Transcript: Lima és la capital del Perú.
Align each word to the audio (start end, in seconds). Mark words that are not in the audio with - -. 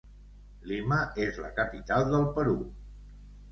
Lima 0.71 0.97
és 1.27 1.37
la 1.45 1.53
capital 1.61 2.09
del 2.17 2.27
Perú. 2.41 2.59